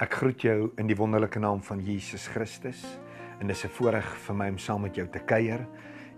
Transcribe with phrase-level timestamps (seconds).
[0.00, 2.80] Ek groet jou in die wonderlike naam van Jesus Christus
[3.36, 5.66] en dis 'n voorreg vir my om saam met jou te kuier.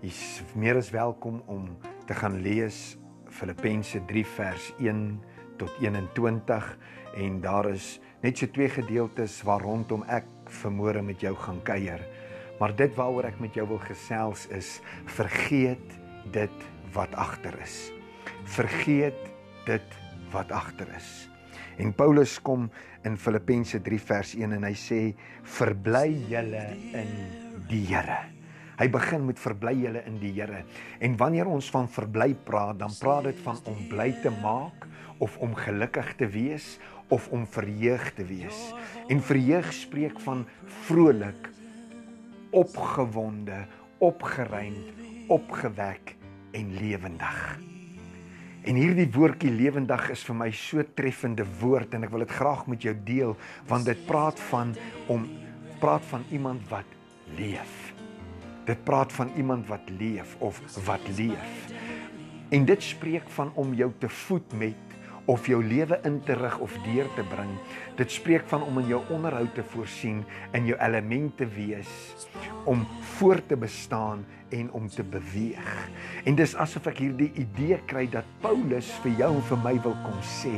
[0.00, 1.76] Jy's meer as welkom om
[2.06, 5.20] te gaan lees Filippense 3 vers 1
[5.58, 6.78] tot 21
[7.16, 12.06] en daar is net so twee gedeeltes waar rondom ek vermoere met jou gaan kuier.
[12.60, 15.98] Maar dit waaroor ek met jou wil gesels is vergeet
[16.30, 16.56] dit
[16.92, 17.90] wat agter is.
[18.44, 19.18] Vergeet
[19.66, 19.98] dit
[20.30, 21.31] wat agter is.
[21.78, 22.68] En Paulus kom
[23.06, 25.00] in Filippense 3 vers 1 en hy sê
[25.58, 26.66] verbly julle
[26.98, 27.12] in
[27.70, 28.20] die Here.
[28.80, 30.64] Hy begin met verbly julle in die Here.
[31.00, 34.88] En wanneer ons van verbly praat, dan praat dit van om bly te maak
[35.22, 36.76] of om gelukkig te wees
[37.12, 38.72] of om verheug te wees.
[39.12, 40.46] En verheug spreek van
[40.86, 41.50] vrolik,
[42.50, 43.66] opgewonde,
[43.98, 44.96] opgeruimd,
[45.28, 46.16] opgewek
[46.52, 47.71] en lewendig.
[48.62, 52.66] En hierdie woordjie lewendig is vir my so treffende woord en ek wil dit graag
[52.70, 53.34] met jou deel
[53.70, 54.76] want dit praat van
[55.10, 55.26] om
[55.82, 56.86] praat van iemand wat
[57.38, 57.90] leef.
[58.68, 61.72] Dit praat van iemand wat leef of wat leef.
[62.54, 64.91] En dit spreek van om jou te voed met
[65.30, 67.50] of jou lewe in te rig of deur te bring.
[67.98, 70.22] Dit spreek van om in jou onderhoud te voorsien,
[70.56, 71.90] in jou elemente wees,
[72.66, 72.86] om
[73.16, 75.68] voort te bestaan en om te beweeg.
[76.24, 79.96] En dis asof ek hierdie idee kry dat Paulus vir jou en vir my wil
[80.06, 80.54] kom sê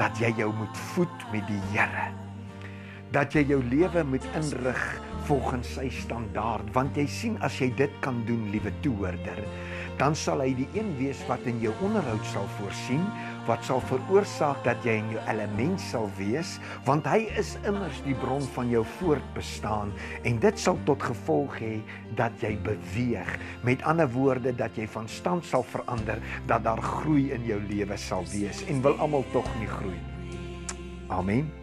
[0.00, 2.08] dat jy jou moet voed met die Here.
[3.12, 4.82] Dat jy jou lewe moet inrig
[5.28, 9.40] volgens sy standaard, want jy sien as jy dit kan doen, liewe toehoorder,
[9.98, 13.04] dan sal hy die een wees wat in jou onderhoud sal voorsien
[13.48, 18.16] wat sal veroorsaak dat jy in jou element sal wees want hy is immers die
[18.22, 19.94] bron van jou voortbestaan
[20.28, 21.74] en dit sal tot gevolg hê
[22.18, 23.30] dat jy beweeg.
[23.66, 27.98] Met ander woorde dat jy van stand sal verander dat daar groei in jou lewe
[27.98, 29.98] sal wees en wil almal tog nie groei
[31.08, 31.57] amen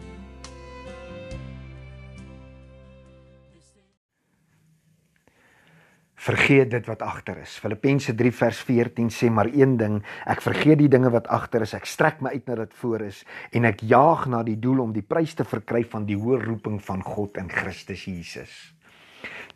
[6.26, 7.52] Vergeet dit wat agter is.
[7.62, 11.74] Filippense 3 vers 14 sê maar een ding, ek vergeet die dinge wat agter is.
[11.78, 13.20] Ek strek my uit na dit voor is
[13.54, 16.80] en ek jaag na die doel om die prys te verkry van die hoë roeping
[16.82, 18.56] van God in Christus Jesus.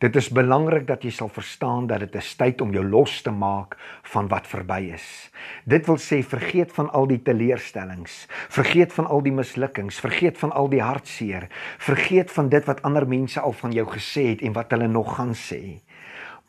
[0.01, 3.31] Dit is belangrik dat jy sal verstaan dat dit 'n tyd om jou los te
[3.31, 3.77] maak
[4.15, 5.31] van wat verby is.
[5.67, 10.53] Dit wil sê vergeet van al die teleurstellings, vergeet van al die mislukkings, vergeet van
[10.53, 14.53] al die hartseer, vergeet van dit wat ander mense al van jou gesê het en
[14.53, 15.81] wat hulle nog gaan sê.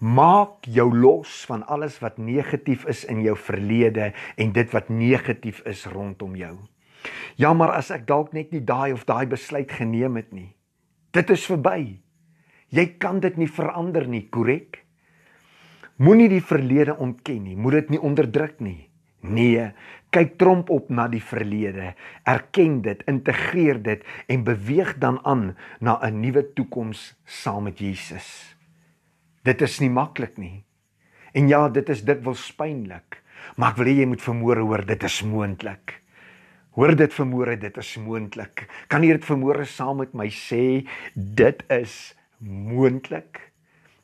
[0.01, 5.61] Maak jou los van alles wat negatief is in jou verlede en dit wat negatief
[5.69, 6.55] is rondom jou.
[7.37, 10.55] Ja, maar as ek dalk net nie daai of daai besluit geneem het nie.
[11.13, 11.99] Dit is verby.
[12.73, 14.79] Jy kan dit nie verander nie, korrek?
[16.01, 18.87] Moenie die verlede ontken nie, moet dit nie onderdruk nie.
[19.21, 19.67] Nee,
[20.09, 21.91] kyk tromp op na die verlede,
[22.25, 28.57] erken dit, integreer dit en beweeg dan aan na 'n nuwe toekoms saam met Jesus.
[29.47, 30.63] Dit is nie maklik nie.
[31.33, 33.21] En ja, dit is dikwels pynlik,
[33.55, 35.95] maar ek wil hê jy moet vermoere hoor dit is moontlik.
[36.77, 38.67] Hoor dit vermoere dit is moontlik.
[38.91, 40.83] Kan jy dit vermoere saam met my sê
[41.15, 41.95] dit is
[42.39, 43.41] moontlik?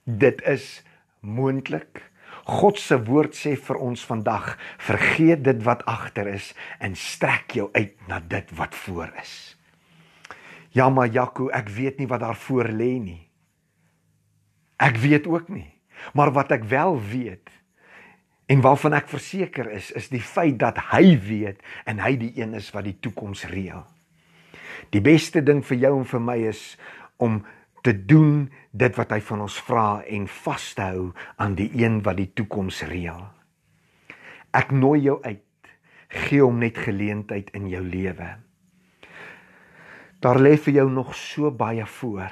[0.04, 0.82] Dit is
[1.22, 2.02] moontlik.
[2.48, 7.68] God se woord sê vir ons vandag, vergeet dit wat agter is en strek jou
[7.76, 9.34] uit na dit wat voor is.
[10.72, 13.27] Ja, maar Jaco, ek weet nie wat daar voor lê nie.
[14.78, 15.70] Ek weet ook nie.
[16.14, 17.50] Maar wat ek wel weet
[18.48, 22.54] en waarvan ek verseker is, is die feit dat hy weet en hy die een
[22.56, 23.84] is wat die toekoms reël.
[24.96, 26.62] Die beste ding vir jou en vir my is
[27.20, 27.42] om
[27.84, 31.10] te doen dit wat hy van ons vra en vas te hou
[31.44, 33.26] aan die een wat die toekoms reël.
[34.56, 35.44] Ek nooi jou uit.
[36.08, 38.30] Gee hom net geleentheid in jou lewe.
[40.24, 42.32] Daar lê vir jou nog so baie voor,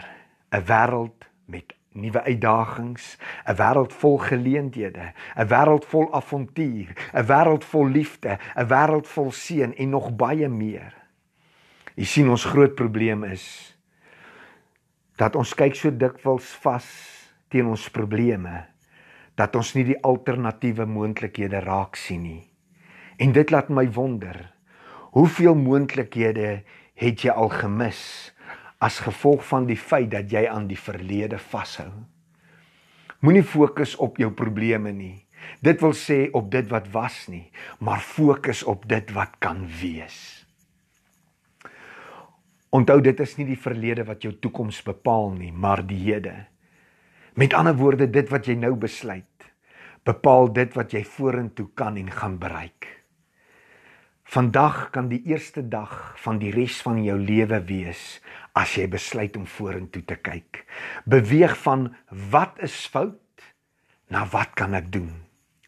[0.52, 3.18] 'n wêreld met nuwe uitdagings,
[3.48, 9.32] 'n wêreld vol geleenthede, 'n wêreld vol avontuur, 'n wêreld vol liefde, 'n wêreld vol
[9.32, 10.94] seën en nog baie meer.
[11.96, 13.76] Jy sien ons groot probleem is
[15.16, 16.88] dat ons kyk so dikwels vas
[17.48, 18.66] teen ons probleme
[19.36, 22.44] dat ons nie die alternatiewe moontlikhede raak sien nie.
[23.20, 24.54] En dit laat my wonder,
[25.16, 26.64] hoeveel moontlikhede
[26.96, 28.32] het jy al gemis?
[28.86, 31.90] As gevolg van die feit dat jy aan die verlede vashou.
[33.26, 35.16] Moenie fokus op jou probleme nie.
[35.66, 37.48] Dit wil sê op dit wat was nie,
[37.80, 40.18] maar fokus op dit wat kan wees.
[42.76, 46.36] Onthou dit is nie die verlede wat jou toekoms bepaal nie, maar die hede.
[47.40, 49.50] Met ander woorde, dit wat jy nou besluit,
[50.06, 52.90] bepaal dit wat jy vorentoe kan en gaan bereik.
[54.26, 58.20] Vandag kan die eerste dag van die res van jou lewe wees
[58.56, 60.64] as jy besluit om vorentoe te kyk.
[61.06, 61.90] Beweeg van
[62.32, 63.44] wat is fout
[64.12, 65.12] na wat kan ek doen?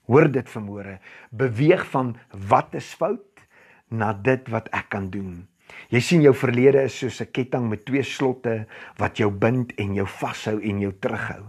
[0.07, 0.97] Hoor dit vanmôre.
[1.35, 3.43] Beweeg van wat is fout
[3.91, 5.43] na dit wat ek kan doen.
[5.91, 8.67] Jy sien jou verlede is soos 'n ketting met twee slotte
[8.97, 11.43] wat jou bind en jou vashou en jou terughou.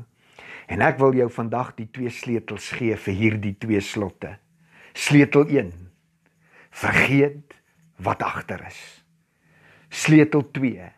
[0.68, 4.38] En ek wil jou vandag die twee sleutels gee vir hierdie twee slotte.
[4.94, 5.72] Sleutel 1:
[6.70, 7.54] Vergeet
[7.96, 9.04] wat agter is.
[9.88, 10.97] Sleutel 2: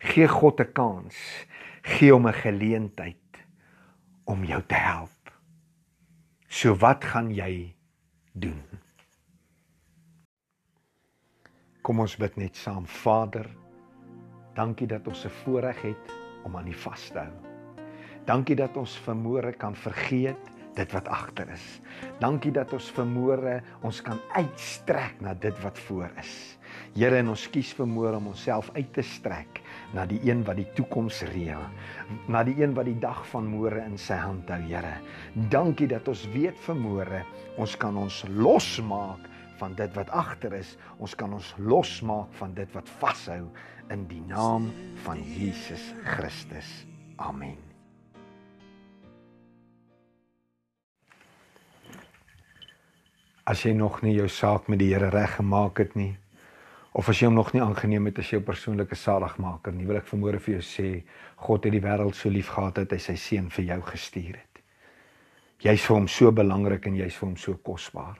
[0.00, 1.16] Gee God 'n kans.
[1.82, 3.44] Gee hom 'n geleentheid
[4.24, 5.32] om jou te help.
[6.48, 7.76] So wat gaan jy
[8.32, 8.62] doen?
[11.82, 12.86] Kom ons bid net saam.
[12.86, 13.46] Vader,
[14.54, 16.14] dankie dat ons 'n voorreg het
[16.44, 17.32] om aan U vas te hou.
[18.24, 21.80] Dankie dat ons vermoere kan vergeet dit wat agter is.
[22.18, 26.58] Dankie dat ons vermoere ons kan uitstrek na dit wat voor is.
[26.94, 29.60] Here, en ons kies vermoere om onsself uit te strek
[29.94, 31.62] na die een wat die toekoms reël,
[32.30, 34.96] na die een wat die dag van môre in sy hand hou, Here.
[35.50, 37.24] Dankie dat ons weet vermoere
[37.60, 39.26] ons kan ons losmaak
[39.60, 40.76] van dit wat agter is.
[40.98, 43.42] Ons kan ons losmaak van dit wat vashou
[43.92, 44.70] in die naam
[45.04, 46.68] van Jesus Christus.
[47.20, 47.58] Amen.
[53.50, 56.14] As jy nog nie jou saak met die Here reggemaak het nie
[56.92, 60.08] of as jy hom nog nie aangeneem het as jou persoonlike saligmaker nie, wil ek
[60.10, 60.88] vermoere vir jou sê
[61.46, 64.64] God het die wêreld so lief gehad dat hy sy seun vir jou gestuur het.
[65.60, 68.18] Jy's vir hom so belangrik en jy's vir hom so kosbaar.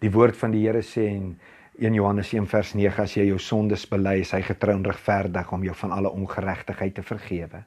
[0.00, 1.34] Die woord van die Here sê in
[1.76, 5.52] 1 Johannes 1 vers 9 as jy jou sondes bely, is hy getrou en regverdig
[5.52, 7.64] om jou van alle ongeregtigheid te vergewe.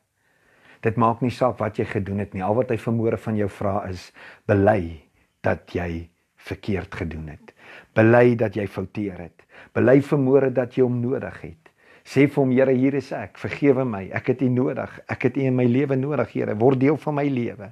[0.81, 2.41] Dit maak nie saak wat jy gedoen het nie.
[2.45, 4.09] Al wat hy vermoere van jou vra is
[4.47, 5.03] bely
[5.45, 6.07] dat jy
[6.39, 7.53] verkeerd gedoen het.
[7.95, 9.45] Bely dat jy fouteer het.
[9.73, 11.69] Bely vermoere dat jy hom nodig het.
[12.09, 13.37] Sê vir hom Here, hier is ek.
[13.37, 14.07] Vergewe my.
[14.15, 14.99] Ek het U nodig.
[15.09, 16.55] Ek het U in my lewe nodig, Here.
[16.57, 17.71] Word deel van my lewe.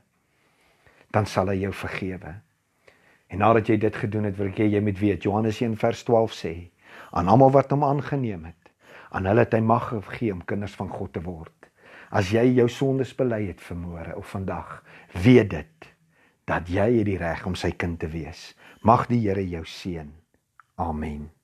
[1.13, 2.35] Dan sal hy jou vergewe.
[3.27, 6.03] En nadat jy dit gedoen het, wil ek hê jy moet weet Johannes 1 vers
[6.07, 6.53] 12 sê:
[7.11, 8.71] "Aan almal wat hom aangeneem het,
[9.11, 11.51] aan hulle het hy mag gegee om kinders van God te word."
[12.11, 15.89] As jy jou sondes bely het vanmôre of vandag, weet dit
[16.47, 18.53] dat jy het die reg om sy kind te wees.
[18.81, 20.13] Mag die Here jou seën.
[20.79, 21.36] Amen.